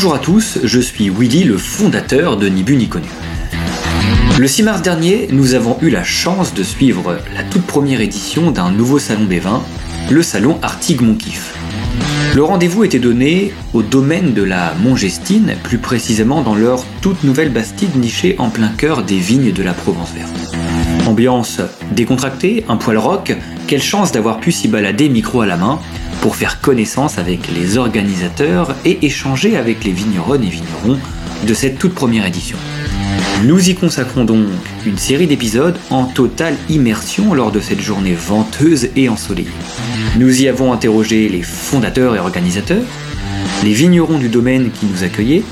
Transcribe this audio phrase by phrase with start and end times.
[0.00, 3.08] Bonjour à tous, je suis Willy, le fondateur de Ni Bu Ni Connu.
[4.38, 8.52] Le 6 mars dernier, nous avons eu la chance de suivre la toute première édition
[8.52, 9.60] d'un nouveau salon des vins,
[10.08, 11.52] le salon Artigue Monkif.
[12.36, 17.50] Le rendez-vous était donné au domaine de la Montgestine, plus précisément dans leur toute nouvelle
[17.50, 20.54] bastide nichée en plein cœur des vignes de la Provence verte.
[21.08, 21.60] Ambiance
[21.90, 25.80] décontractée, un poil rock, quelle chance d'avoir pu s'y balader micro à la main
[26.20, 30.98] pour faire connaissance avec les organisateurs et échanger avec les vigneronnes et vignerons
[31.46, 32.58] de cette toute première édition.
[33.44, 34.46] Nous y consacrons donc
[34.84, 39.48] une série d'épisodes en totale immersion lors de cette journée venteuse et ensoleillée.
[40.18, 42.82] Nous y avons interrogé les fondateurs et organisateurs,
[43.62, 45.44] les vignerons du domaine qui nous accueillaient,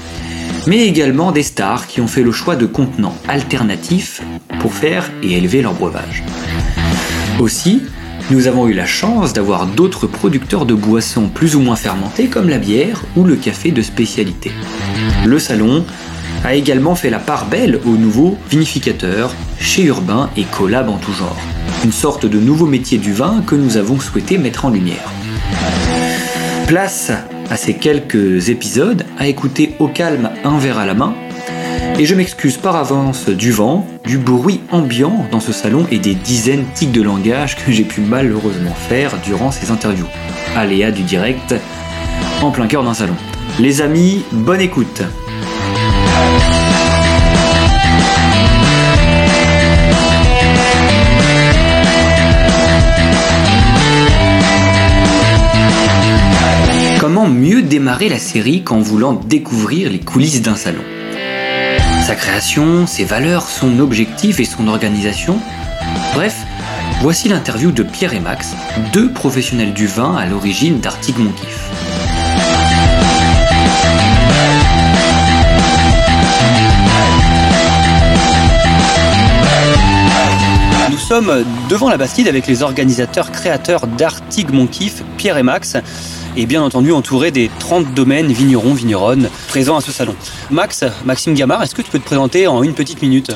[0.66, 4.20] mais également des stars qui ont fait le choix de contenants alternatifs
[4.58, 6.24] pour faire et élever leur breuvage.
[7.38, 7.82] Aussi,
[8.30, 12.48] nous avons eu la chance d'avoir d'autres producteurs de boissons plus ou moins fermentées comme
[12.48, 14.51] la bière ou le café de spécialité.
[15.24, 15.84] Le salon
[16.45, 21.12] a également fait la part belle aux nouveaux vinificateurs, chez Urbain et collab en tout
[21.12, 21.36] genre.
[21.84, 25.10] Une sorte de nouveau métier du vin que nous avons souhaité mettre en lumière.
[26.66, 27.12] Place
[27.48, 31.14] à ces quelques épisodes à écouter au calme un verre à la main.
[31.98, 36.14] Et je m'excuse par avance du vent, du bruit ambiant dans ce salon et des
[36.14, 40.06] dizaines de tics de langage que j'ai pu malheureusement faire durant ces interviews.
[40.54, 41.54] Aléa du direct,
[42.42, 43.16] en plein cœur d'un salon.
[43.58, 45.02] Les amis, bonne écoute
[57.00, 60.82] Comment mieux démarrer la série qu'en voulant découvrir les coulisses d'un salon?
[62.07, 65.41] Sa création, ses valeurs, son objectif et son organisation
[66.15, 66.37] Bref,
[67.00, 68.54] voici l'interview de Pierre et Max,
[68.93, 71.69] deux professionnels du vin à l'origine d'Artigue Monkif.
[80.92, 85.76] Nous sommes devant la Bastide avec les organisateurs créateurs d'Artigue Monkif, Pierre et Max
[86.36, 90.14] et bien entendu entouré des 30 domaines vignerons, vigneronnes présents à ce salon.
[90.50, 93.32] Max, Maxime Gamard, est-ce que tu peux te présenter en une petite minute?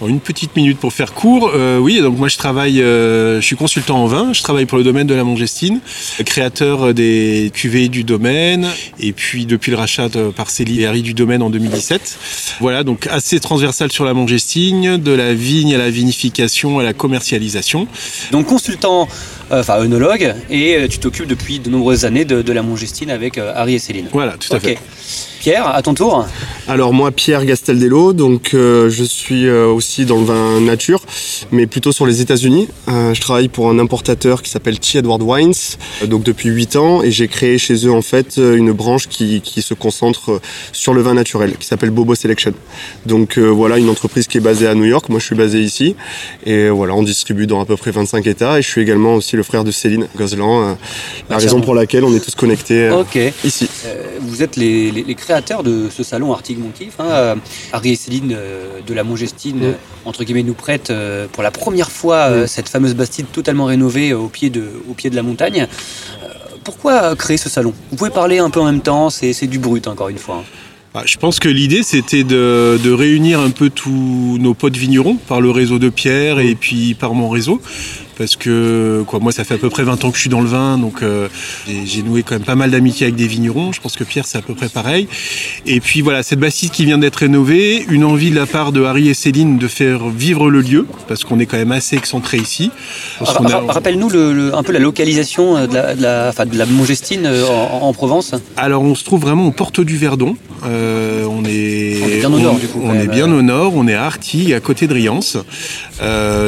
[0.00, 3.44] En une petite minute pour faire court, euh, oui, donc moi je travaille, euh, je
[3.46, 5.80] suis consultant en vin, je travaille pour le domaine de la Montgestine,
[6.24, 8.66] créateur des cuvées du domaine,
[8.98, 12.18] et puis depuis le rachat par Célie et Harry du domaine en 2017.
[12.60, 16.94] Voilà, donc assez transversal sur la Montgestine, de la vigne à la vinification à la
[16.94, 17.86] commercialisation.
[18.32, 19.06] Donc consultant
[19.50, 23.52] enfin œnologue, et euh, tu t'occupes depuis de nombreuses années de, la Montgestine avec euh,
[23.54, 24.08] Harry et Céline.
[24.12, 24.78] Voilà, tout à fait.
[25.40, 26.26] Pierre, à ton tour.
[26.68, 31.02] Alors moi, Pierre Gastaldello, donc je suis aussi dans le vin nature,
[31.50, 32.68] mais plutôt sur les États-Unis.
[32.86, 34.98] je travaille pour un importateur qui s'appelle T.
[34.98, 35.54] Edward Wines,
[36.06, 39.62] donc depuis 8 ans, et j'ai créé chez eux en fait une branche qui, qui
[39.62, 40.40] se concentre
[40.72, 42.52] sur le vin naturel, qui s'appelle Bobo Selection.
[43.06, 45.08] Donc voilà, une entreprise qui est basée à New York.
[45.08, 45.96] Moi, je suis basé ici,
[46.44, 49.36] et voilà, on distribue dans à peu près 25 États, et je suis également aussi
[49.36, 50.74] le frère de Céline Gozlan, euh,
[51.28, 53.68] la raison pour laquelle on est tous connectés euh, ici.
[53.86, 56.94] Euh, vous êtes les, créateurs de ce salon Artigue Monkif.
[56.98, 57.36] Hein,
[57.72, 58.36] Harry et Céline
[58.84, 59.74] de la Montgestine,
[60.04, 60.92] entre guillemets, nous prêtent
[61.30, 65.14] pour la première fois cette fameuse bastide totalement rénovée au pied de, au pied de
[65.14, 65.68] la montagne.
[66.64, 67.72] pourquoi créer ce salon?
[67.90, 70.38] Vous pouvez parler un peu en même temps, c'est du brut encore une fois.
[70.40, 70.44] Hein.
[70.94, 75.14] Ah, je pense que l'idée c'était de, de, réunir un peu tous nos potes vignerons
[75.14, 77.62] par le réseau de Pierre et puis par mon réseau
[78.20, 80.42] parce que quoi, moi ça fait à peu près 20 ans que je suis dans
[80.42, 81.28] le vin, donc euh,
[81.86, 83.72] j'ai noué quand même pas mal d'amitié avec des vignerons.
[83.72, 85.08] Je pense que Pierre c'est à peu près pareil.
[85.64, 88.82] Et puis voilà, cette bastide qui vient d'être rénovée, une envie de la part de
[88.82, 92.36] Harry et Céline de faire vivre le lieu, parce qu'on est quand même assez excentré
[92.36, 92.70] ici.
[93.20, 94.10] Rappelle-nous
[94.52, 98.34] un peu la localisation euh, de la, de la, de la Mogestine euh, en, Provence.
[98.58, 100.36] Alors on se trouve vraiment aux portes du Verdon.
[100.62, 102.82] on est, bien au nord du coup.
[102.84, 105.38] On est bien au nord, on est à Arty, à côté de Riance.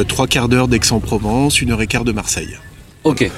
[0.07, 2.57] trois quarts d'heure d'Aix-en-Provence, une heure et quart de Marseille.
[3.05, 3.29] Ok.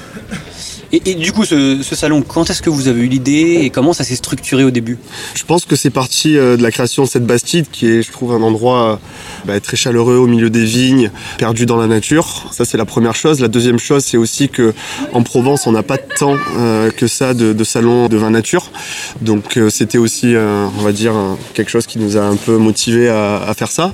[0.92, 4.04] Et, du coup, ce, salon, quand est-ce que vous avez eu l'idée et comment ça
[4.04, 4.98] s'est structuré au début
[5.34, 8.12] Je pense que c'est parti euh, de la création de cette Bastide, qui est, je
[8.12, 9.00] trouve, un endroit
[9.46, 12.46] bah, très chaleureux au milieu des vignes, perdu dans la nature.
[12.52, 13.40] Ça, c'est la première chose.
[13.40, 14.74] La deuxième chose, c'est aussi que
[15.12, 18.70] en Provence, on n'a pas tant euh, que ça de, de salons de vin nature.
[19.22, 21.14] Donc, euh, c'était aussi, on va dire,
[21.54, 23.92] quelque chose qui nous a un peu motivé à, à faire ça.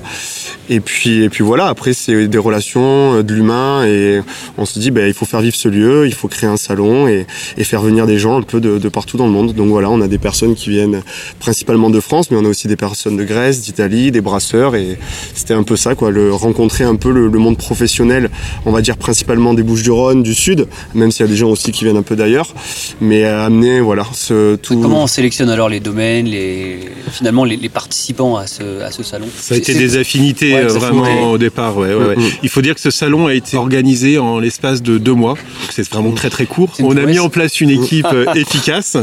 [0.69, 1.67] Et puis, et puis voilà.
[1.67, 4.21] Après, c'est des relations, de l'humain, et
[4.57, 6.82] on se dit, bah, il faut faire vivre ce lieu, il faut créer un salon
[6.83, 7.25] salon et,
[7.63, 9.53] faire venir des gens un peu de, partout dans le monde.
[9.53, 11.01] Donc voilà, on a des personnes qui viennent
[11.39, 14.97] principalement de France, mais on a aussi des personnes de Grèce, d'Italie, des brasseurs et
[15.33, 18.29] c'était un peu ça, quoi, le, rencontrer un peu le, monde professionnel,
[18.65, 21.71] on va dire principalement des Bouches-du-Rhône, du Sud, même s'il y a des gens aussi
[21.71, 22.53] qui viennent un peu d'ailleurs,
[23.01, 24.79] mais amener voilà ce tout.
[24.79, 26.79] Comment on sélectionne alors les domaines, les
[27.11, 29.27] finalement les, participants à ce, à ce salon?
[29.35, 31.77] Ça a été des affinités euh, vraiment au départ.
[31.77, 32.39] Ouais, ouais, mm-hmm.
[32.43, 35.35] Il faut dire que ce salon a été organisé en l'espace de deux mois,
[35.69, 36.72] c'est vraiment très très court.
[36.81, 38.97] On a mis en place une équipe euh, efficace.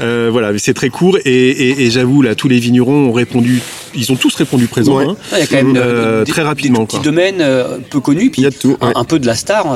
[0.00, 3.60] Euh, voilà, c'est très court et, et, j'avoue là, tous les vignerons ont répondu,
[3.94, 4.98] ils ont tous répondu présent.
[4.98, 5.16] Hein.
[5.32, 6.80] il y a quand même euh, très rapidement.
[6.80, 7.44] Des petits domaines
[7.90, 9.66] peu connus, puis il y a tout, un, peu de la star.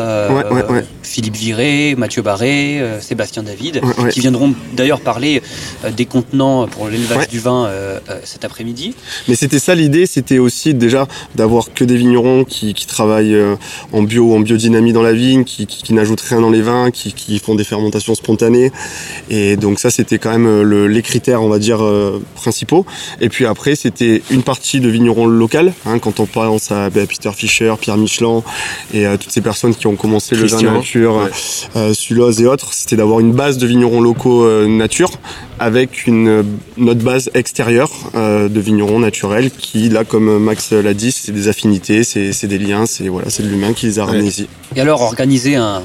[1.03, 5.43] Philippe Viré, Mathieu Barré, Sébastien David, qui viendront d'ailleurs parler
[5.97, 7.71] des contenants pour l'élevage du vin
[8.25, 8.95] cet après-midi.
[9.29, 13.37] Mais c'était ça l'idée, c'était aussi déjà d'avoir que des vignerons qui, qui travaillent
[13.93, 17.13] en bio, en biodynamie dans la vigne, qui, qui, n'ajoutent rien dans les vins, qui,
[17.13, 18.73] qui, font des fermentations spontanées.
[19.31, 22.87] Et donc ça, c'était quand même euh, le, les critères, on va dire, euh, principaux.
[23.21, 25.73] Et puis après, c'était une partie de vignerons local.
[25.87, 28.43] Hein, quand on pense à bah, Peter Fischer, Pierre Michelin
[28.93, 30.59] et à toutes ces personnes qui ont commencé le vin
[30.99, 31.29] nature,
[31.75, 31.95] ouais.
[31.95, 35.11] Sulose et autres, c'était d'avoir une base de vignerons locaux nature
[35.59, 36.45] avec une
[36.77, 42.05] notre base extérieure de vignerons naturels qui, là, comme Max l'a dit, c'est des affinités,
[42.05, 44.49] c'est des liens, c'est voilà, c'est de l'humain qui les a ramenés ici.
[44.77, 45.81] Et alors, organiser un, un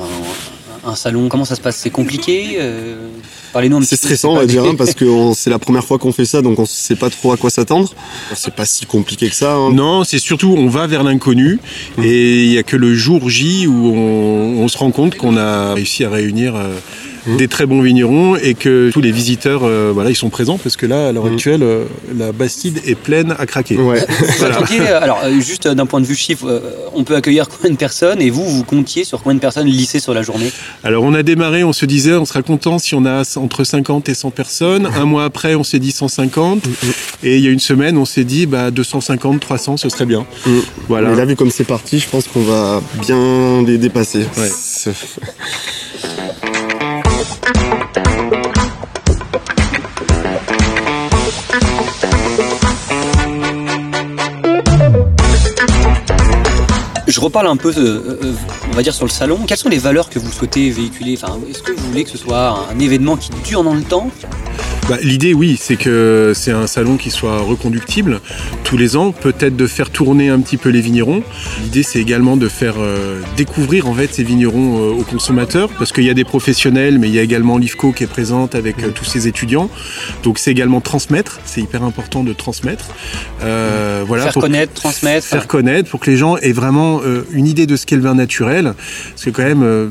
[0.95, 1.77] salon, comment ça se passe?
[1.77, 3.09] C'est compliqué euh,
[3.53, 6.25] Parlez-nous C'est stressant, on va dire, hein, parce que c'est la première fois qu'on fait
[6.25, 7.93] ça, donc on ne sait pas trop à quoi s'attendre.
[8.35, 9.55] C'est pas si compliqué que ça.
[9.55, 9.73] Hein.
[9.73, 11.59] Non, c'est surtout on va vers l'inconnu,
[12.01, 15.73] et il n'y a que le jour J où on, se rend compte qu'on a
[15.73, 16.55] réussi à réunir.
[16.55, 16.77] Euh,
[17.27, 17.37] Mmh.
[17.37, 20.77] des très bons vignerons et que tous les visiteurs, euh, voilà, ils sont présents parce
[20.77, 21.33] que là, à l'heure mmh.
[21.33, 21.83] actuelle, euh,
[22.15, 23.75] la Bastide est pleine à craquer.
[23.77, 24.05] Ouais.
[24.77, 26.61] Euh, alors, juste d'un point de vue chiffre,
[26.93, 29.99] on peut accueillir combien de personnes et vous, vous comptiez sur combien de personnes lycées
[29.99, 30.51] sur la journée?
[30.83, 34.09] Alors, on a démarré, on se disait, on sera content si on a entre 50
[34.09, 34.87] et 100 personnes.
[34.95, 36.65] Un mois après, on s'est dit 150.
[36.65, 36.69] Mmh,
[37.23, 40.25] et il y a une semaine, on s'est dit, bah, 250, 300, ce serait bien.
[40.87, 41.11] Voilà.
[41.11, 44.25] Et là, vu comme c'est parti, je pense qu'on va bien les dépasser.
[44.37, 44.93] Ouais.
[57.07, 58.33] Je reparle un peu, euh, euh,
[58.69, 59.39] on va dire, sur le salon.
[59.47, 61.17] Quelles sont les valeurs que vous souhaitez véhiculer?
[61.21, 64.11] Enfin, Est-ce que vous voulez que ce soit un événement qui dure dans le temps?
[64.89, 68.21] Bah, L'idée, oui, c'est que c'est un salon qui soit reconductible
[68.63, 71.23] tous les ans, peut-être de faire tourner un petit peu les vignerons.
[71.63, 75.91] L'idée, c'est également de faire euh, découvrir en fait ces vignerons euh, aux consommateurs, parce
[75.91, 78.81] qu'il y a des professionnels, mais il y a également l'IFCO qui est présente avec
[78.83, 79.69] euh, tous ses étudiants.
[80.23, 82.85] Donc c'est également transmettre, c'est hyper important de transmettre.
[83.41, 85.25] voilà, faire connaître, transmettre.
[85.27, 87.01] Faire connaître pour que les gens aient vraiment
[87.31, 88.73] une idée de ce qu'est le vin naturel,
[89.11, 89.89] parce que quand même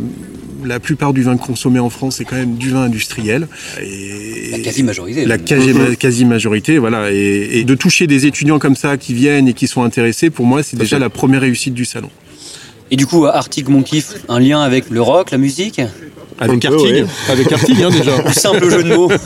[0.64, 3.48] la plupart du vin consommé en France est quand même du vin industriel.
[3.82, 5.24] Et la quasi-majorité.
[5.24, 7.10] La quasi-majorité, voilà.
[7.12, 10.62] Et, de toucher des étudiants comme ça qui viennent et qui sont intéressés, pour moi,
[10.62, 12.10] c'est déjà la première réussite du salon.
[12.90, 15.80] Et du coup, article Mon Kiff, un lien avec le rock, la musique?
[16.38, 18.32] Avec Artig, avec Artig hein, déjà.
[18.32, 19.10] Simple jeu de mots.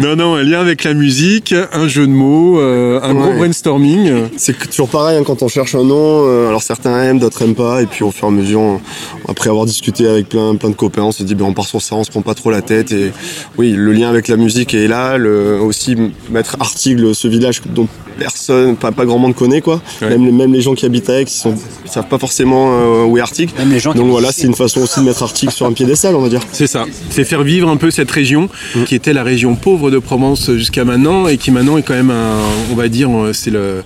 [0.00, 4.28] non, non, un lien avec la musique, un jeu de mots, euh, un gros brainstorming.
[4.36, 6.26] C'est toujours pareil hein, quand on cherche un nom.
[6.26, 8.80] Euh, alors certains aiment, d'autres aiment pas, et puis au fur et à mesure,
[9.28, 11.80] après avoir discuté avec plein, plein de copains, on se dit ben on part sur
[11.80, 12.90] ça, on se prend pas trop la tête.
[12.90, 13.12] Et
[13.56, 15.16] oui, le lien avec la musique est là.
[15.16, 15.96] Le, aussi
[16.30, 17.88] mettre Artigle, ce village dont
[18.18, 19.80] personne, pas, pas grand monde connaît quoi.
[20.00, 21.54] Même, les, même les gens qui habitent à Aix, ils, sont,
[21.86, 23.54] savent pas forcément euh, où est Article.
[23.58, 26.14] Même les gens Donc voilà, c'est une façon aussi de mettre Article sur un piédestal,
[26.14, 26.40] on va dire.
[26.52, 26.84] C'est ça.
[27.10, 28.84] C'est faire vivre un peu cette région mmh.
[28.84, 32.10] qui était la région pauvre de Provence jusqu'à maintenant et qui maintenant est quand même
[32.10, 32.38] un,
[32.70, 33.82] on va dire, c'est le,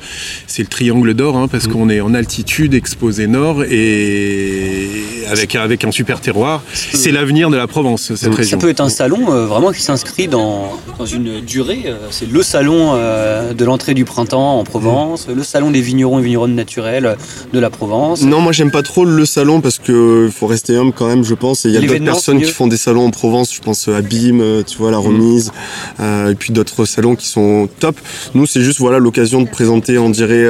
[0.47, 1.73] c'est le triangle d'or hein, parce mmh.
[1.73, 4.89] qu'on est en altitude, exposé nord et
[5.31, 6.63] avec, avec un super terroir.
[6.73, 8.59] C'est l'avenir de la Provence, cette région.
[8.59, 11.85] Ça peut être un salon euh, vraiment qui s'inscrit dans, dans, une durée.
[11.87, 16.19] Euh, c'est le salon euh, de l'entrée du printemps en Provence, le salon des vignerons
[16.19, 17.17] et vigneronnes naturels
[17.53, 18.23] de la Provence.
[18.23, 21.35] Non, moi j'aime pas trop le salon parce que faut rester homme quand même, je
[21.35, 21.65] pense.
[21.65, 23.55] il y a d'autres personnes qui font des salons en Provence.
[23.55, 25.53] Je pense à BIM, tu vois, la remise,
[26.01, 27.97] et puis d'autres salons qui sont top.
[28.35, 30.47] Nous, c'est juste voilà l'occasion de présenter, on dirait,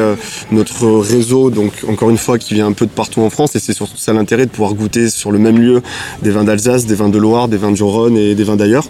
[0.52, 1.50] notre réseau.
[1.50, 3.96] Donc encore une fois, qui vient un peu de partout en France, et c'est surtout
[3.96, 5.82] ça l'intérêt de pouvoir goûter sur le même lieu
[6.22, 8.88] des vins d'Alsace, des vins de Loire, des vins de Rhône et des vins d'ailleurs.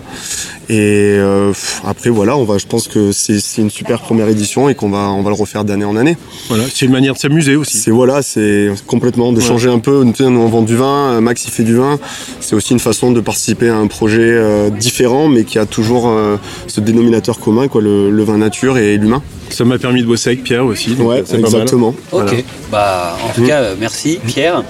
[0.71, 1.53] Et euh,
[1.87, 5.09] après voilà, on va, je pense que c'est une super première édition et qu'on va,
[5.11, 6.17] on va le refaire d'année en année.
[6.49, 7.79] Voilà, c'est une manière de s'amuser aussi.
[7.79, 10.05] C'est voilà, c'est complètement de changer un peu.
[10.05, 11.99] Nous on vend du vin, euh, Max il fait du vin.
[12.41, 16.13] C'est aussi une façon de participer à un projet euh, différent, mais qui a toujours
[16.39, 19.23] euh, ce dénominateur commun, quoi, le, vin nature et l'humain.
[19.51, 20.97] Ça m'a permis de bosser avec Pierre aussi.
[21.01, 21.95] Euh, exactement.
[22.13, 23.47] Ok, bah, en tout mmh.
[23.47, 24.27] cas, euh, merci mmh.
[24.27, 24.63] Pierre.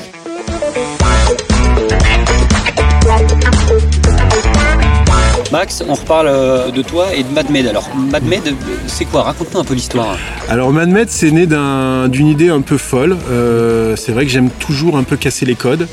[5.51, 7.67] Max, on reparle de toi et de MadMed.
[7.67, 8.55] Alors, MadMed,
[8.87, 9.23] c'est quoi?
[9.23, 10.19] Raconte-nous un peu l'histoire.
[10.47, 13.17] Alors, MadMed, c'est né d'une idée un peu folle.
[13.97, 15.89] C'est vrai que j'aime toujours un peu casser les codes.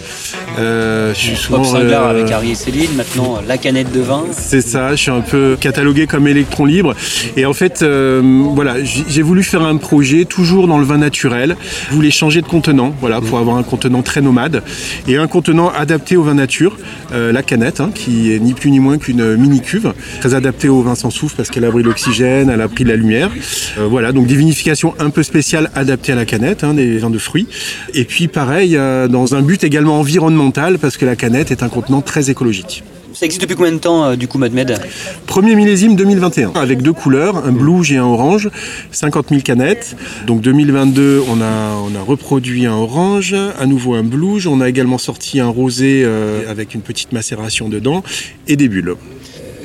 [0.58, 1.64] Euh, je suis souvent.
[1.76, 4.26] Euh, avec Harry et Céline, maintenant la canette de vin.
[4.32, 6.96] C'est ça, je suis un peu catalogué comme électron libre.
[7.38, 11.56] Et en fait, voilà, j'ai voulu faire un projet toujours dans le vin naturel.
[11.90, 14.64] Je voulais changer de contenant, voilà, pour avoir un contenant très nomade
[15.08, 16.78] et un contenant adapté au vin nature,
[17.12, 20.82] la canette, hein, qui est ni plus ni moins qu'une mini cuve, très adaptée au
[20.82, 23.30] vin sans soufre parce qu'elle a pris l'oxygène, elle a pris de la lumière.
[23.78, 27.10] Euh, voilà, donc des vinifications un peu spéciales adaptées à la canette, hein, des vins
[27.10, 27.48] de fruits.
[27.94, 31.70] Et puis pareil, euh, dans un but également environnemental parce que la canette est un
[31.70, 32.84] contenant très écologique.
[33.14, 34.78] Ça existe depuis combien de temps, euh, du coup, MadMed
[35.26, 38.50] Premier millésime 2021, avec deux couleurs, un blue et un orange,
[38.92, 39.96] 50 000 canettes.
[40.28, 44.48] Donc 2022, on a, on a reproduit un orange, à nouveau un blue.
[44.48, 46.06] On a également sorti un rosé
[46.50, 48.04] avec une petite macération dedans
[48.48, 48.96] et des bulles.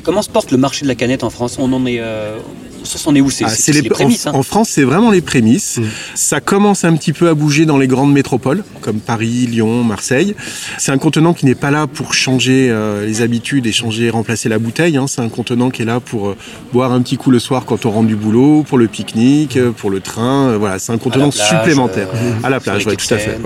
[0.03, 1.57] Comment se porte le marché de la canette en France?
[1.59, 1.99] On en est.
[1.99, 2.37] Euh,
[2.83, 3.29] ça s'en est où?
[3.29, 4.25] C'est ah, les, prémices.
[4.25, 4.43] En, hein.
[4.43, 5.77] France, c'est vraiment les prémices.
[5.77, 5.83] Mmh.
[6.15, 10.35] Ça commence un petit peu à bouger dans les grandes métropoles, comme Paris, Lyon, Marseille.
[10.79, 14.49] C'est un contenant qui n'est pas là pour changer euh, les habitudes et changer, remplacer
[14.49, 14.97] la bouteille.
[14.97, 15.05] Hein.
[15.07, 16.37] C'est un contenant qui est là pour euh,
[16.73, 19.91] boire un petit coup le soir quand on rentre du boulot, pour le pique-nique, pour
[19.91, 20.57] le train.
[20.57, 22.07] voilà, c'est un contenant supplémentaire.
[22.43, 23.37] à la plage, tout à fait.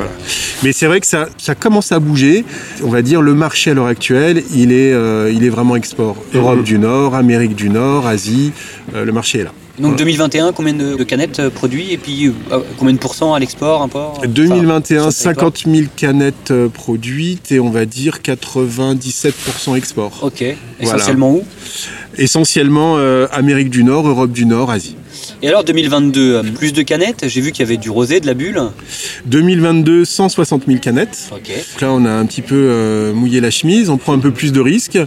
[0.64, 2.46] Mais c'est vrai que ça, ça commence à bouger.
[2.84, 4.94] On va dire le marché à l'heure actuelle, il est,
[5.34, 6.16] il est vraiment export.
[6.46, 8.52] Europe du Nord, Amérique du Nord, Asie,
[8.94, 9.52] euh, le marché est là.
[9.80, 13.82] Donc 2021, combien de, canettes euh, produits et puis euh, combien de pourcents à l'export,
[13.82, 20.20] import 2021, 50 000 canettes produites et on va dire 97% export.
[20.22, 20.44] Ok.
[20.80, 21.44] Essentiellement où?
[22.18, 22.98] Essentiellement
[23.32, 24.96] Amérique du Nord, Europe du Nord, Asie.
[25.46, 28.34] Et alors 2022, plus de canettes J'ai vu qu'il y avait du rosé, de la
[28.34, 28.60] bulle.
[29.28, 31.30] 2022, 160 000 canettes.
[31.30, 34.32] Donc là, on a un petit peu euh, mouillé la chemise, on prend un peu
[34.32, 34.98] plus de risques.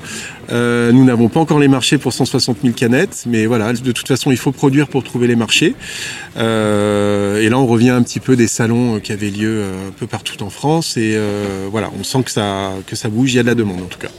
[0.53, 4.07] Euh, nous n'avons pas encore les marchés pour 160 000 canettes, mais voilà, de toute
[4.07, 5.75] façon, il faut produire pour trouver les marchés.
[6.37, 10.07] Euh, et là, on revient un petit peu des salons qui avaient lieu un peu
[10.07, 10.97] partout en France.
[10.97, 11.19] Et
[11.69, 13.87] voilà, on sent que ça, que ça bouge, il y a de la demande en
[13.87, 14.13] tout cas.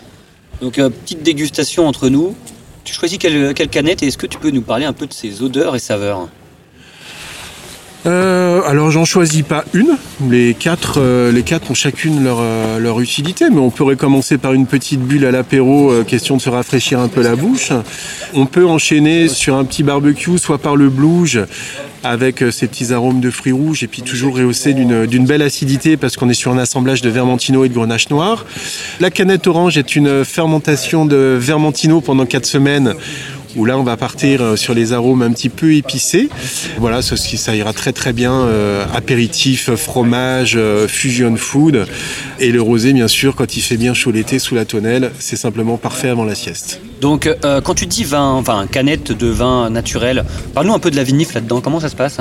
[0.59, 2.35] Donc, petite dégustation entre nous.
[2.83, 5.13] Tu choisis quelle, quelle canette et est-ce que tu peux nous parler un peu de
[5.13, 6.27] ses odeurs et saveurs
[8.05, 9.97] euh, alors j'en choisis pas une.
[10.29, 14.37] Les quatre, euh, les quatre ont chacune leur, euh, leur utilité, mais on pourrait commencer
[14.37, 17.71] par une petite bulle à l'apéro, question de se rafraîchir un peu la bouche.
[18.33, 21.41] On peut enchaîner sur un petit barbecue, soit par le blouge,
[22.03, 26.15] avec ces petits arômes de fruits rouges, et puis toujours rehaussé d'une belle acidité, parce
[26.15, 28.45] qu'on est sur un assemblage de vermentino et de grenache noir.
[28.99, 32.95] La canette orange est une fermentation de vermentino pendant quatre semaines
[33.55, 36.29] où là on va partir euh, sur les arômes un petit peu épicés.
[36.77, 41.85] Voilà, ça, ça ira très très bien euh, apéritif, fromage, euh, fusion food.
[42.39, 45.35] Et le rosé, bien sûr, quand il fait bien chaud l'été sous la tonnelle, c'est
[45.35, 46.81] simplement parfait avant la sieste.
[47.01, 47.29] Donc,
[47.63, 51.61] quand tu dis vin, canette de vin naturel, parle-nous un peu de la vinif là-dedans.
[51.61, 52.19] Comment ça se passe?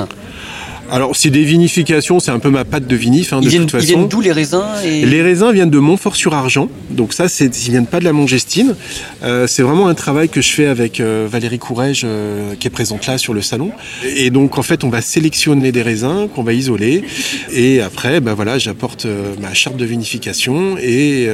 [0.91, 3.85] Alors, c'est des vinifications, c'est un peu ma pâte de vinif, hein, de toute façon.
[3.85, 6.69] Ils viennent d'où les raisins Les raisins viennent de Montfort-sur-Argent.
[6.89, 8.75] Donc ça, ils viennent pas de la Mongestine.
[9.23, 12.71] Euh, c'est vraiment un travail que je fais avec euh, Valérie Courrèges, euh, qui est
[12.71, 13.71] présente là sur le salon.
[14.03, 17.03] Et donc, en fait, on va sélectionner des raisins qu'on va isoler.
[17.51, 19.05] Et après, ben voilà, j'apporte
[19.41, 20.77] ma charte de vinification.
[20.77, 21.27] Et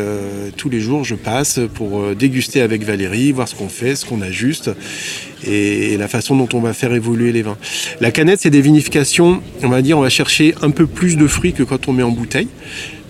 [0.57, 4.21] tous les jours, je passe pour déguster avec Valérie, voir ce qu'on fait, ce qu'on
[4.21, 4.71] ajuste
[5.43, 7.57] et la façon dont on va faire évoluer les vins.
[8.01, 11.27] La canette, c'est des vinifications, on va dire, on va chercher un peu plus de
[11.27, 12.47] fruits que quand on met en bouteille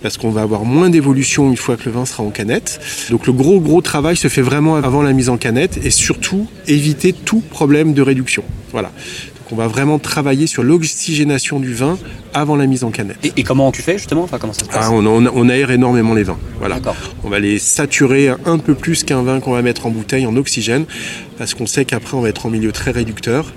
[0.02, 2.80] parce qu'on va avoir moins d'évolution une fois que le vin sera en canette.
[3.10, 6.46] Donc le gros gros travail se fait vraiment avant la mise en canette et surtout
[6.68, 8.44] éviter tout problème de réduction.
[8.72, 8.92] Voilà
[9.52, 11.98] on va vraiment travailler sur l'oxygénation du vin
[12.34, 13.18] avant la mise en canette.
[13.36, 14.88] Et, comment tu fais justement enfin, comment ça se passe?
[14.88, 16.38] Ah, on, aère énormément les vins.
[16.58, 16.78] Voilà.
[17.24, 20.36] On va les saturer un peu plus qu'un vin qu'on va mettre en bouteille en
[20.36, 20.84] oxygène
[21.38, 23.52] parce qu'on sait qu'après on va être en milieu très réducteur.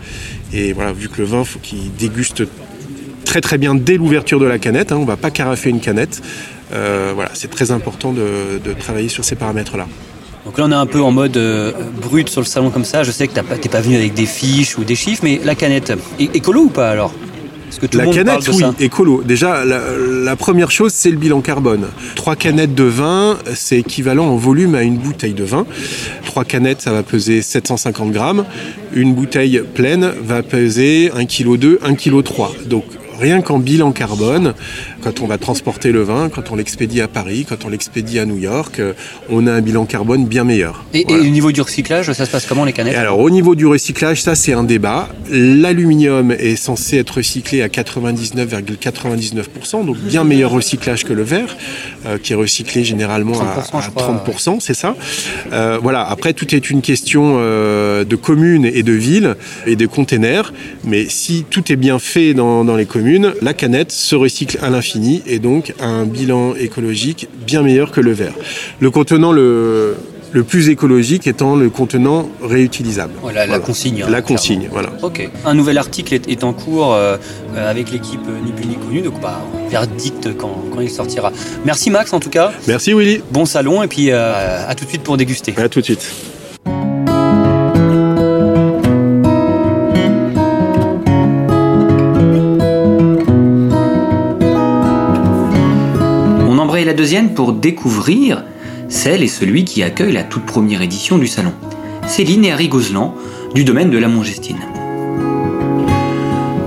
[0.53, 2.43] Et voilà, vu que le vin, faut qu'il déguste
[3.25, 4.91] très très bien dès l'ouverture de la canette.
[4.91, 6.22] Hein, on ne va pas carafer une canette.
[6.72, 9.88] Euh, voilà, c'est très important de travailler sur ces paramètres-là.
[10.50, 13.03] Donc là, on est un peu en mode euh, brut sur le salon comme ça.
[13.03, 15.53] Je sais que tu n'es pas venu avec des fiches ou des chiffres, mais la
[15.53, 17.13] canette, écolo ou pas alors?
[17.79, 19.22] Que tout la monde canette, oui, écolo.
[19.22, 21.86] Déjà, la, première chose, c'est le bilan carbone.
[22.15, 25.68] Trois canettes de vin, c'est équivalent en volume à une bouteille de vin.
[26.25, 28.44] Trois canettes, ça va peser 750 grammes.
[28.96, 32.68] Une bouteille pleine va peser 1,2 kg, 1,3 kg.
[32.68, 32.86] Donc,
[33.19, 34.53] rien qu'en bilan carbone,
[35.01, 38.25] quand on va transporter le vin, quand on l'expédie à Paris, quand on l'expédie à
[38.25, 38.93] New York, euh,
[39.29, 40.85] on a un bilan carbone bien meilleur.
[40.93, 43.65] Et, au niveau du recyclage, ça se passe comment les canettes Alors au niveau du
[43.65, 45.09] recyclage, ça c'est un débat.
[45.29, 51.57] L'aluminium est censé être recyclé à 99,99%, donc bien meilleur recyclage que le verre,
[52.05, 54.95] euh, qui est recyclé généralement à, 30%, c'est ça.
[55.51, 59.35] Euh, voilà, après tout est une question de communes et de villes
[59.65, 63.09] et de containers, mais si tout est bien fait dans, dans les communes,
[63.42, 68.12] la canette se recycle à l'infini et donc un bilan écologique bien meilleur que le
[68.12, 68.34] verre.
[68.80, 69.96] Le contenant le,
[70.32, 73.13] le plus écologique étant le contenant réutilisable.
[73.22, 74.04] Voilà, La consigne.
[74.04, 74.89] Hein, la consigne, voilà.
[75.01, 75.28] Ok.
[75.46, 77.18] Un nouvel article est, en cours euh,
[77.56, 81.32] avec l'équipe Ni plus ni connu, donc bah, verdict quand, quand, il sortira.
[81.66, 82.51] Merci Max en tout cas.
[82.68, 83.22] Merci Willy.
[83.32, 85.54] Bon salon et puis euh, à tout de suite pour déguster.
[85.58, 86.06] À tout de suite.
[97.34, 98.44] Pour découvrir
[98.89, 101.53] celle et celui qui accueille la toute première édition du salon.
[102.08, 103.15] Céline et Harry Gozlan,
[103.56, 104.58] du domaine de la Mongestine.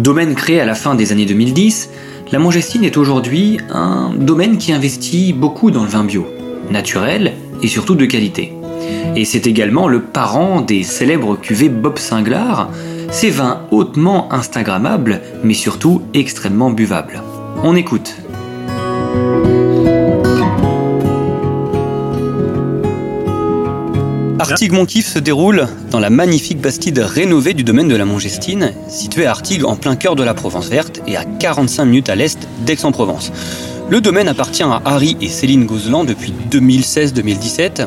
[0.01, 1.91] Domaine créé à la fin des années 2010,
[2.33, 6.27] la Mongestine est aujourd'hui un domaine qui investit beaucoup dans le vin bio,
[6.71, 8.55] naturel et surtout de qualité.
[9.15, 12.71] Et c'est également le parent des célèbres cuvées Bob Singlar,
[13.11, 17.23] ces vins hautement instagrammables mais surtout extrêmement buvables.
[17.63, 18.22] On écoute.
[24.53, 29.25] Artigues Montif se déroule dans la magnifique bastide rénovée du domaine de la Mongestine, située
[29.25, 32.39] à Artigues en plein cœur de la Provence verte et à 45 minutes à l'est
[32.67, 33.33] d'Aix-en-Provence.
[33.89, 37.87] Le domaine appartient à Harry et Céline Gozlan depuis 2016-2017.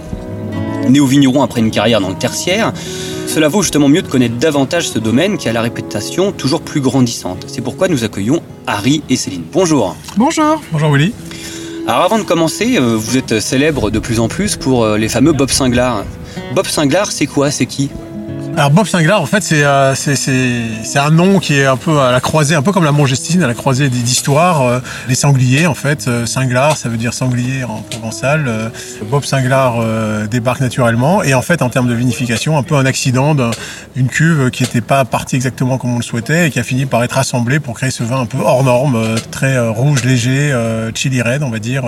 [0.89, 2.73] Néo-vigneron après une carrière dans le tertiaire,
[3.27, 6.81] cela vaut justement mieux de connaître davantage ce domaine qui a la réputation toujours plus
[6.81, 7.45] grandissante.
[7.45, 9.43] C'est pourquoi nous accueillons Harry et Céline.
[9.53, 9.95] Bonjour.
[10.17, 10.63] Bonjour.
[10.71, 11.13] Bonjour Willy.
[11.87, 15.09] Alors avant de commencer, euh, vous êtes célèbre de plus en plus pour euh, les
[15.09, 16.03] fameux Bob Singlar.
[16.53, 17.89] Bob Singlar, c'est quoi C'est qui?
[18.57, 22.21] Alors Bob Singlar, en fait, euh, c'est un nom qui est un peu à la
[22.21, 24.61] croisée, un peu comme la Mongestine, à la croisée d'histoires.
[24.61, 26.41] Euh, les sangliers, en fait, euh, ça
[26.85, 28.71] veut dire sanglier en provençal.
[29.09, 33.35] Bob Singlar débarque naturellement, et en fait, en termes de vinification, un peu un accident
[33.95, 36.85] d'une cuve qui n'était pas partie exactement comme on le souhaitait et qui a fini
[36.85, 40.53] par être assemblée pour créer ce vin un peu hors norme, très rouge léger,
[40.93, 41.83] chili red, on va dire,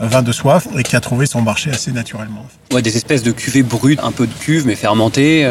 [0.00, 2.46] vin de soif, et qui a trouvé son marché assez naturellement.
[2.72, 5.50] Ouais, des espèces de cuvées brutes, un peu de cuve mais fermentées.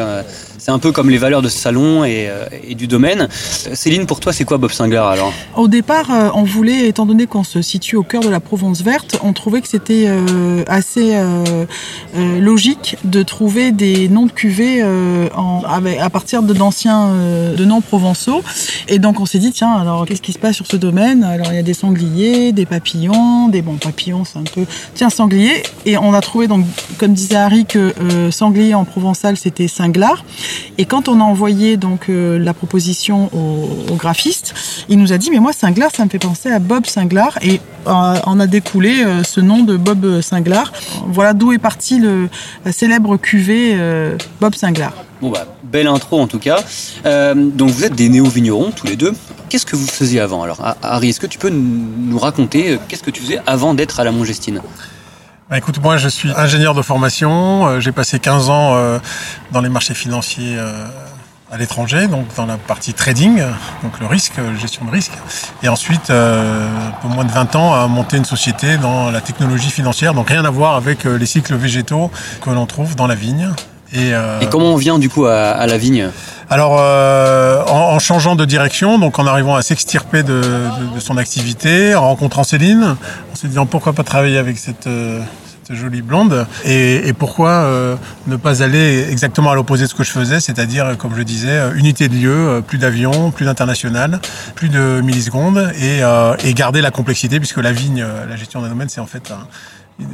[0.64, 3.28] C'est un peu comme les valeurs de ce salon et, euh, du domaine.
[3.74, 5.34] Céline, pour toi, c'est quoi Bob Singer alors?
[5.58, 8.82] Au départ, euh, on voulait, étant donné qu'on se situe au cœur de la Provence
[8.82, 11.18] verte, on trouvait que c'était euh, assez
[12.40, 17.10] logique de trouver des noms de cuvées à partir d'anciens
[17.58, 18.42] de noms provençaux.
[18.88, 21.26] Et donc on s'est dit, tiens, alors qu'est-ce qui se passe sur ce domaine?
[21.26, 25.10] Alors il y a des sangliers, des papillons, des bons papillons, c'est un peu, tiens,
[25.10, 25.64] sanglier.
[25.86, 26.66] Et on a trouvé donc,
[27.00, 27.94] comme disait Harry, que
[28.32, 30.24] sanglier en provençal c'était cinglar.
[30.78, 34.54] Et quand on a envoyé donc euh, la proposition au, graphiste,
[34.90, 37.62] il nous a dit mais moi Singlar ça me fait penser à Bob Singlar et
[37.88, 40.74] euh, on a découlé euh, ce nom de Bob Singlar.
[41.08, 42.30] Voilà d'où est parti le
[42.72, 43.78] célèbre cuvée
[44.42, 44.94] Bob Singlar.
[45.22, 46.64] Bon bah belle intro en tout cas.
[47.06, 49.14] donc vous êtes des néo-vignerons tous les deux.
[49.50, 50.76] Qu'est-ce que vous faisiez avant alors?
[50.82, 54.12] Harry, est-ce que tu peux nous raconter qu'est-ce que tu faisais avant d'être à la
[54.12, 54.62] Mongestine
[55.54, 57.68] bah, écoute, moi je suis ingénieur de formation.
[57.68, 58.98] Euh, j'ai passé 15 ans euh,
[59.52, 60.88] dans les marchés financiers euh,
[61.52, 63.40] à l'étranger, donc dans la partie trading,
[63.84, 65.12] donc le risque, gestion de risque.
[65.62, 69.70] Et ensuite, un peu moins de 20 ans à monter une société dans la technologie
[69.70, 72.10] financière, donc rien à voir avec les cycles végétaux
[72.42, 73.52] que l'on trouve dans la vigne.
[73.94, 74.12] Et,
[74.50, 76.10] comment on vient du coup à, la vigne?
[76.50, 76.82] Alors,
[77.70, 80.42] en, changeant de direction, donc en arrivant à s'extirper de,
[80.98, 82.96] son activité, en rencontrant Céline,
[83.32, 84.90] on s'est dit pourquoi pas travailler avec cette,
[85.70, 86.46] jolie blonde.
[86.66, 87.96] Et, pourquoi euh,
[88.28, 91.52] ne pas aller exactement à l'opposé de ce que je faisais, c'est-à-dire, comme je disais,
[91.52, 94.20] euh, unité de lieu, euh, plus d'avions, plus d'international,
[94.56, 99.02] plus de millisecondes, et, garder la complexité, puisque la vigne, la gestion d'un domaine, c'est
[99.02, 99.34] en fait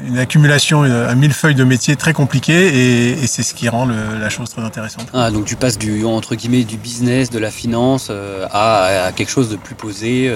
[0.07, 4.49] une accumulation, un millefeuille de métiers très compliqué et, c'est ce qui rend la chose
[4.49, 5.07] très intéressante.
[5.13, 8.09] Ah, donc tu passes du, entre guillemets, du business, de la finance
[8.51, 10.33] à, quelque chose de plus posé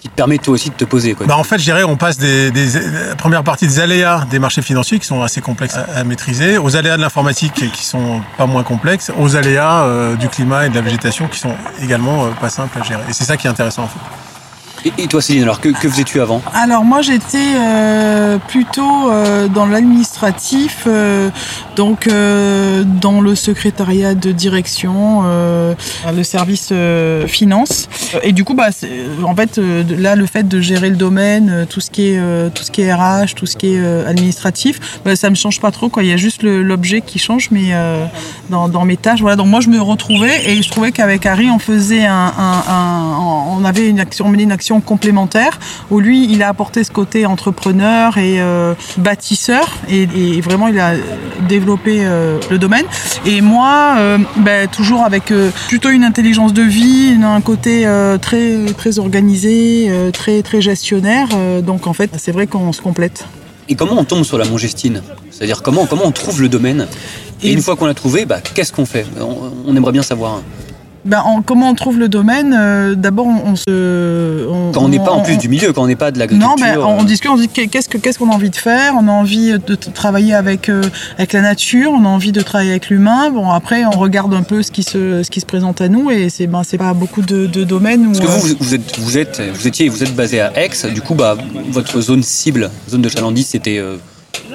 [0.00, 1.14] qui te permet toi aussi de te poser.
[1.14, 1.26] Quoi.
[1.26, 2.68] Bah en fait, je on passe des, des,
[3.08, 6.76] la première partie des aléas des marchés financiers qui sont assez complexes à, maîtriser, aux
[6.76, 10.74] aléas de l'informatique qui sont pas moins complexes, aux aléas euh, du climat et de
[10.74, 13.02] la végétation qui sont également euh, pas simples à gérer.
[13.08, 14.27] Et c'est ça qui est intéressant en fait.
[14.84, 20.84] Et, toi Céline, alors que, faisais-tu avant Alors moi j'étais euh, plutôt euh, dans l'administratif,
[20.86, 21.30] euh,
[21.76, 26.72] donc dans le secrétariat de direction, le service
[27.26, 27.88] finance.
[28.22, 28.68] Et du coup, bah,
[29.24, 32.70] en fait, là, le fait de gérer le domaine, tout ce qui est tout ce
[32.70, 35.88] qui est RH, tout ce qui est administratif, bah, ça me change pas trop.
[35.88, 36.02] Quoi.
[36.02, 37.72] Il y a juste l'objet qui change, mais
[38.50, 39.36] dans, mes tâches, voilà.
[39.36, 43.18] Donc moi, je me retrouvais et je trouvais qu'avec Harry, on faisait un- un-
[43.58, 45.58] on avait une action, on menait une action complémentaire
[45.90, 50.78] où lui, il a apporté ce côté entrepreneur et euh, bâtisseur et, et vraiment il
[50.78, 50.92] a
[51.48, 52.84] développé euh, le domaine.
[53.26, 55.32] Et moi, euh, ben, toujours avec
[55.68, 57.86] plutôt une intelligence de vie, un côté
[58.20, 61.28] très très organisé, très très gestionnaire.
[61.62, 63.26] Donc en fait, c'est vrai qu'on se complète.
[63.68, 66.86] Et comment on tombe sur la Mongestine C'est-à-dire comment, comment on trouve le domaine?
[67.42, 69.04] Et Et- une fois qu'on l'a trouvé, bah, qu'est-ce qu'on fait?
[69.20, 70.40] On, on aimerait bien savoir.
[71.08, 74.88] Ben, en- comment on trouve le domaine Euh, D'abord, on, on se on- Quand on
[74.88, 76.56] n'est pas en plus du milieu, quand on n'est pas de l'agriculture.
[76.56, 78.56] Non, ben, on, euh, discute, on dit qu'est- qu'est-ce que- qu'est-ce qu'on a envie de
[78.56, 78.94] faire?
[78.98, 80.82] On a envie de t- travailler avec euh,
[81.16, 81.90] avec la nature.
[81.92, 83.30] On a envie de travailler avec l'humain.
[83.30, 86.10] Bon, après, on regarde un peu ce qui se ce qui se présente à nous
[86.10, 88.12] et c'est ben c'est pas beaucoup de, de domaines où.
[88.12, 90.70] Parce que euh, vous, vous êtes, vous êtes, vous étiez, vous êtes basé à Aix.
[90.94, 91.36] Du coup, bah,
[91.70, 93.78] votre zone cible, zone de chalandise, c'était.
[93.78, 93.96] euh,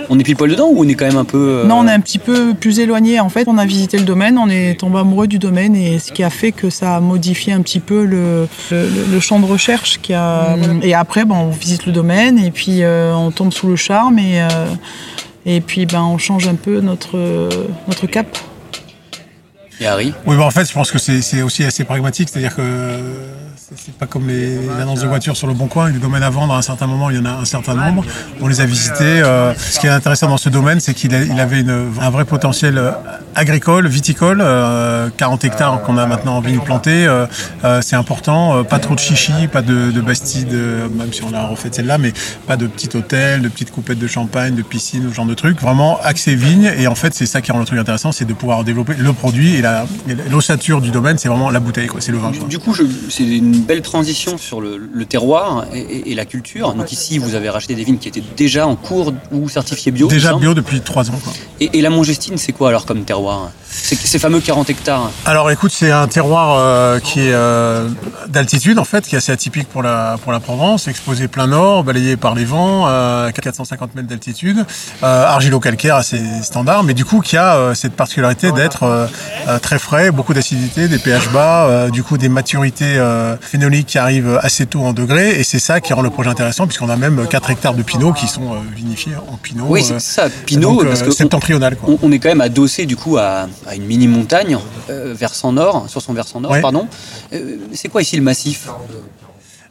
[0.09, 1.37] on est pile poil dedans ou on est quand même un peu.
[1.37, 3.19] euh, Non, on est un petit peu plus éloigné.
[3.19, 6.11] En fait, on a visité le domaine, on est tombé amoureux du domaine et ce
[6.11, 9.45] qui a fait que ça a modifié un petit peu le, le, le champ de
[9.45, 9.99] recherche.
[10.01, 10.55] Qui a...
[10.81, 14.19] Et après, bon, on visite le domaine et puis euh, on tombe sous le charme
[14.19, 14.47] et, euh,
[15.45, 17.17] et puis ben, on change un peu notre,
[17.87, 18.27] notre cap.
[20.25, 22.61] Oui, bah en fait, je pense que c'est aussi assez pragmatique, c'est-à-dire que
[23.75, 26.53] c'est- pas comme les, annonces de voitures sur le bon coin, les domaines à vendre
[26.53, 28.03] à un certain moment, il y en a un certain nombre.
[28.41, 29.03] On les a visités.
[29.03, 31.63] euh, ce qui est intéressant dans ce domaine, c'est qu'il avait
[32.01, 32.91] un vrai potentiel euh,
[33.35, 37.05] agricole, viticole, euh, 40 hectares qu'on a maintenant envie de planter.
[37.05, 37.25] euh,
[37.63, 41.23] euh, c'est important, euh, pas trop de chichis, pas de, de bastides, euh, même si
[41.23, 42.13] on a refait celle-là, mais
[42.47, 45.59] pas de petit hôtel, de petites coupettes de champagne, de piscine, ce genre de trucs.
[45.61, 46.71] Vraiment axé vigne.
[46.77, 49.13] Et en fait, c'est ça qui rend le truc intéressant, c'est de pouvoir développer le
[49.13, 49.63] produit et
[50.29, 52.01] l'ossature du domaine, c'est vraiment la bouteille, quoi.
[52.01, 52.31] C'est le vin.
[52.31, 52.47] quoi.
[52.47, 52.75] Du coup,
[53.09, 56.73] c'est une belle transition sur le, le terroir et, et- et la culture.
[56.73, 60.07] Donc ici, vous avez racheté des vignes qui étaient déjà en cours ou certifiées bio.
[60.07, 61.19] Déjà bio depuis trois ans.
[61.23, 61.33] Quoi.
[61.59, 63.22] Et, et la Mongestine, c'est quoi alors comme terroir?
[63.23, 65.11] C'est ces fameux 40 hectares.
[65.25, 67.87] Alors écoute, c'est un terroir euh, qui est euh,
[68.27, 71.83] d'altitude en fait, qui est assez atypique pour la pour la Provence, exposé plein nord,
[71.83, 74.65] balayé par les vents, euh, à 450 mètres d'altitude,
[75.03, 79.09] euh, argilo-calcaire assez standard, mais du coup qui a cette particularité d'être
[79.61, 83.01] très frais, beaucoup d'acidité, des pH bas, du coup des maturités
[83.41, 86.67] phénoliques qui arrivent assez tôt en degrés, et c'est ça qui rend le projet intéressant
[86.67, 89.65] puisqu'on a même 4 hectares de pinot qui sont vinifiés en pinot.
[89.67, 91.89] Oui, c'est ça, Pinot, donc, parce que on- septentrional quoi.
[91.93, 94.57] On, on est quand même adossé du coup à, à une mini montagne,
[94.89, 96.61] euh, versant nord, sur son versant nord, Ouais.
[96.61, 96.87] pardon.
[97.33, 98.67] Euh, c'est quoi ici le massif?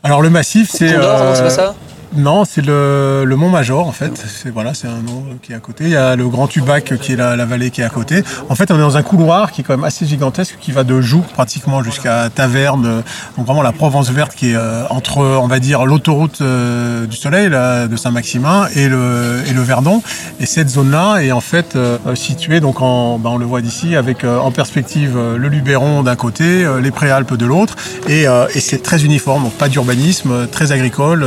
[0.02, 1.74] Alors le massif, c'est Condor, non, c'est pas ça
[2.14, 4.12] Non, c'est le, Mont Major en fait.
[4.16, 5.84] C'est voilà, c'est un nom qui est à côté.
[5.84, 8.22] Il y a le Grand Tubac qui est la, la vallée qui est à côté.
[8.50, 10.84] En fait, on est dans un couloir qui est quand même assez gigantesque, qui va
[10.84, 13.02] de Joux pratiquement jusqu'à Taverne.
[13.36, 17.16] Donc vraiment la Provence verte qui est euh, entre, on va dire, l'autoroute euh, du
[17.16, 20.02] Soleil de Saint-Maximin et le Verdon.
[20.38, 23.96] Et cette zone-là est en fait euh, située donc en, ben, on le voit d'ici
[23.96, 27.76] avec en perspective le Luberon d'un côté, les Préalpes de l'autre,
[28.08, 31.26] et, et c'est très uniforme, donc pas d'urbanisme, très agricole,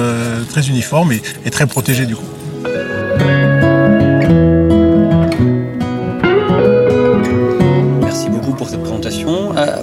[0.50, 2.24] très uniforme et, et très protégé du coup.
[8.02, 9.56] Merci beaucoup pour cette présentation.
[9.58, 9.78] Euh,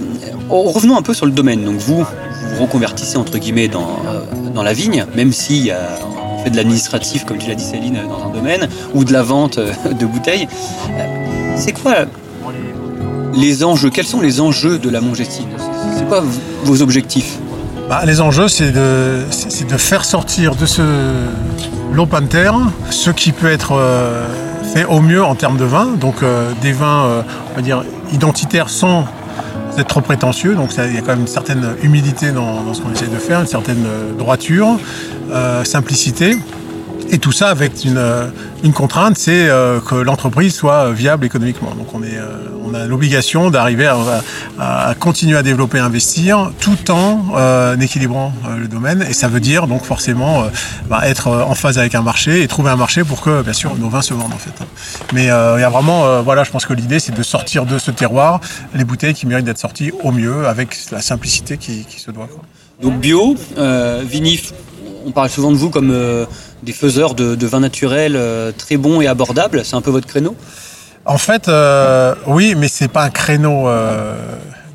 [0.49, 1.65] revenons un peu sur le domaine.
[1.65, 4.21] Donc vous, vous reconvertissez entre guillemets dans, euh,
[4.55, 5.77] dans la vigne, même si euh,
[6.39, 9.23] on fait de l'administratif, comme tu l'as dit Céline, dans un domaine, ou de la
[9.23, 10.49] vente euh, de bouteilles.
[11.57, 12.07] C'est quoi
[13.35, 13.91] les enjeux?
[13.91, 15.49] Quels sont les enjeux de la Mongestine
[15.97, 16.23] C'est quoi
[16.65, 17.39] vos objectifs?
[17.93, 19.27] Bah, les enjeux, c'est de,
[19.77, 20.81] faire sortir de ce
[21.93, 22.55] l'open terre
[22.89, 24.25] ce qui peut être euh,
[24.73, 25.89] fait au mieux en termes de vin.
[26.01, 29.05] Donc euh, des vins, euh, dire, identitaires sans
[29.77, 30.55] être trop prétentieux.
[30.55, 33.41] Donc il y a quand même une certaine humilité dans, ce qu'on essaie de faire,
[33.41, 33.85] une certaine
[34.17, 34.79] droiture,
[35.65, 36.39] simplicité.
[37.15, 38.29] Et tout ça avec une, euh,
[38.75, 41.75] contrainte, c'est euh, que l'entreprise soit viable économiquement.
[41.75, 43.99] Donc on, est, euh, on a l'obligation d'arriver à,
[44.59, 49.05] à- à continuer à développer, investir, tout en euh, équilibrant euh, le domaine.
[49.11, 50.47] Et ça veut dire donc forcément euh,
[50.89, 53.53] bah, être euh, en phase avec un marché et trouver un marché pour que, bien
[53.53, 54.55] sûr, nos vins se vendent en fait.
[55.13, 57.67] Mais euh, il y a vraiment, euh, voilà, je pense que l'idée c'est de sortir
[57.67, 58.41] de ce terroir
[58.75, 62.29] les bouteilles qui méritent d'être sorties au mieux avec la simplicité qui, se doit.
[62.81, 64.55] Donc bio, euh, vinif,
[65.05, 66.25] on parle souvent de vous comme euh,
[66.63, 69.63] des faiseurs de, de vins naturels euh, très bons et abordables.
[69.65, 70.37] C'est un peu votre créneau?
[71.05, 74.15] En fait, euh, oui, mais c'est pas un créneau euh,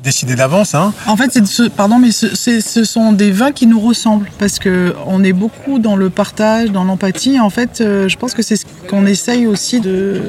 [0.02, 0.74] décidé d'avance.
[0.74, 0.92] Hein.
[1.06, 4.58] En fait, c'est ce, pardon, mais ce, ce, sont des vins qui nous ressemblent parce
[4.58, 7.40] que on est beaucoup dans le partage, dans l'empathie.
[7.40, 10.20] En fait, je pense que c'est ce qu'on essaye aussi de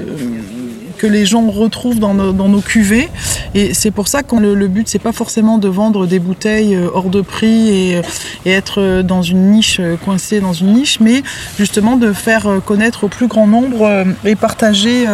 [0.99, 3.09] que les gens retrouvent dans nos, cuvées.
[3.55, 6.89] Et c'est pour ça que le, but, c'est pas forcément de vendre des bouteilles euh,
[6.93, 8.01] hors de prix et,
[8.45, 11.23] et, être dans une niche, euh, coincé dans une niche, mais
[11.57, 15.07] justement de faire connaître au plus grand nombre euh, et partager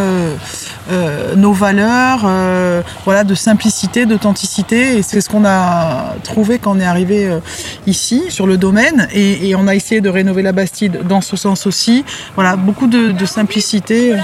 [0.92, 4.98] euh, nos valeurs, euh, voilà, de simplicité, d'authenticité.
[4.98, 7.40] Et c'est ce qu'on a trouvé quand on est arrivé euh,
[7.88, 9.08] ici sur le domaine.
[9.12, 12.04] Et, on a essayé de rénover la Bastide dans ce sens aussi.
[12.36, 14.16] Voilà, beaucoup de simplicité.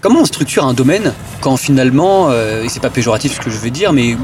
[0.00, 3.58] Comment on structure un domaine quand finalement, euh, et c'est pas péjoratif ce que je
[3.58, 4.16] veux dire, mais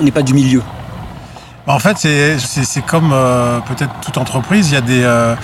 [0.00, 0.62] on n'est pas du milieu?
[1.66, 5.34] En fait, c'est comme euh, peut-être toute entreprise, il y, a des, euh,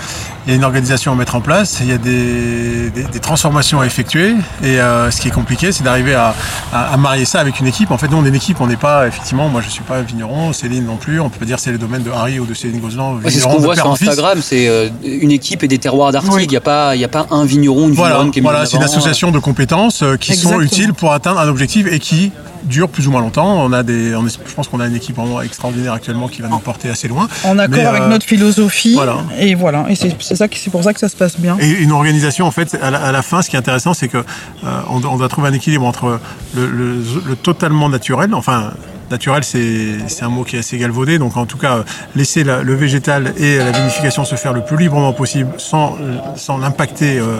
[0.45, 3.19] il y a une organisation à mettre en place, il y a des, des, des
[3.19, 4.35] transformations à effectuer.
[4.63, 6.35] Et euh, ce qui est compliqué, c'est d'arriver à,
[6.71, 7.89] à, à, marier ça avec une équipe.
[7.91, 10.01] En fait, nous, on est une équipe, on n'est pas, effectivement, moi je suis pas
[10.01, 11.19] vigneron, Céline non plus.
[11.19, 13.15] On peut pas dire c'est le domaine de Harry ou de Céline Gozlan.
[13.15, 16.35] Ouais, c'est ce qu'on voit sur Instagram, c'est euh, une équipe et des terroirs d'articles.
[16.35, 16.47] Il oui.
[16.47, 18.83] n'y a, pas, a pas un vigneron, une voilà, vigneronne qui est Voilà, c'est une
[18.83, 20.59] association de compétences euh, qui Exactement.
[20.59, 22.31] sont utiles pour atteindre un objectif et qui
[22.65, 23.63] dure plus ou moins longtemps.
[23.63, 26.41] On a des, on est, je pense qu'on a une équipe vraiment extraordinaire actuellement qui
[26.41, 27.27] va nous porter assez loin.
[27.43, 28.93] En accord Mais, avec euh, notre philosophie.
[28.95, 29.17] Voilà.
[29.39, 29.85] Et voilà.
[29.89, 31.57] Et c'est c'est pour ça que ça se passe bien.
[31.59, 34.23] Et une organisation, en fait, à la, fin, ce qui est intéressant, c'est que
[34.65, 36.19] euh, doit trouver un équilibre entre
[36.55, 38.71] le, le, le totalement naturel, enfin
[39.11, 41.17] naturel, c'est un mot qui est assez galvaudé.
[41.17, 41.83] Donc en tout cas,
[42.15, 45.97] laisser la, le végétal et la vinification se faire le plus librement possible sans,
[46.35, 47.37] sans l'impacter euh,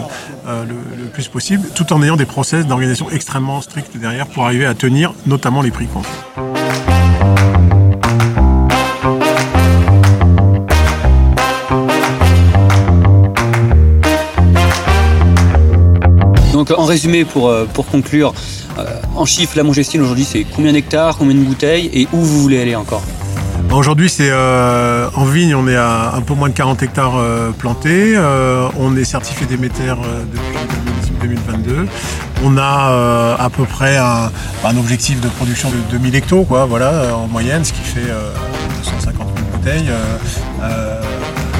[0.47, 4.45] euh, le, le, plus possible, tout en ayant des process d'organisation extrêmement stricts derrière pour
[4.45, 5.87] arriver à tenir notamment les prix.
[5.87, 6.01] Quoi.
[16.65, 18.33] Donc en résumé, pour, pour conclure,
[18.77, 18.83] euh,
[19.15, 22.59] en chiffres, la Mongestine aujourd'hui, c'est combien d'hectares, combien de bouteilles et où vous voulez
[22.59, 23.03] aller encore?
[23.71, 27.51] Aujourd'hui, c'est euh, en vigne, on est à un peu moins de 40 hectares euh,
[27.51, 28.13] plantés.
[28.15, 29.93] Euh, on est certifié Déméter
[30.31, 31.87] depuis 2022.
[32.43, 34.31] On a à peu près un,
[34.63, 38.11] un, objectif de production de 2000 hectos, quoi, voilà, en moyenne, ce qui fait
[38.77, 39.89] 250 000 bouteilles.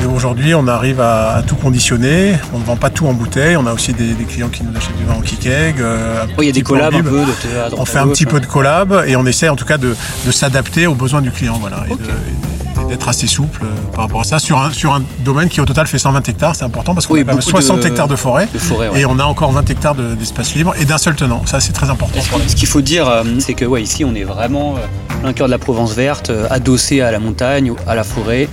[0.06, 2.36] Et aujourd'hui, on arrive à, à, tout conditionner.
[2.54, 3.58] On ne vend pas tout en bouteille.
[3.58, 5.82] On a aussi des, des clients qui nous achètent du vin en kikeg.
[5.82, 7.22] Euh, il y a des collabs un peu.
[7.22, 9.96] De on fait un petit peu de collab et on essaie en tout cas de,
[10.26, 11.58] de s'adapter aux besoins du client.
[11.60, 12.04] Voilà, okay.
[12.04, 15.60] et d'être assez souple euh, par rapport à ça sur un, sur un domaine qui
[15.60, 16.56] au total fait 120 hectares.
[16.56, 19.02] C'est important parce qu'on oui, a 60 de, hectares de forêt, de forêt ouais.
[19.02, 21.44] et on a encore 20 hectares d'espace de, libre et d'un seul tenant.
[21.48, 22.20] Ça, c'est très important.
[22.46, 24.76] Ce qu'il faut dire, euh, c'est que ouais, ici, on est vraiment
[25.22, 28.48] plein cœur de la Provence verte, adossé à la montagne, à la forêt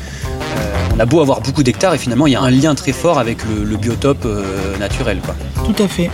[0.94, 3.18] on a beau avoir beaucoup d'hectares et finalement il y a un lien très fort
[3.18, 5.20] avec le, le biotope euh, naturel.
[5.24, 5.35] Quoi.
[5.64, 6.11] Tout à fait.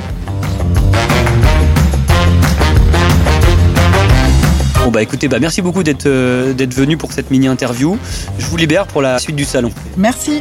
[4.84, 7.98] Bon bah écoutez, bah merci beaucoup d'être euh, d'être venu pour cette mini interview.
[8.38, 9.70] Je vous libère pour la suite du salon.
[9.96, 10.40] Merci.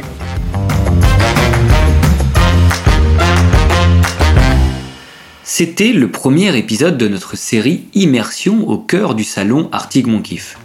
[5.42, 10.56] C'était le premier épisode de notre série Immersion au cœur du salon Arctic Monkif.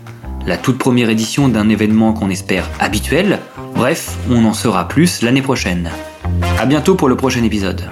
[0.45, 3.39] La toute première édition d'un événement qu'on espère habituel,
[3.75, 5.89] Bref, on en saura plus l'année prochaine.
[6.59, 7.89] A bientôt pour le prochain épisode.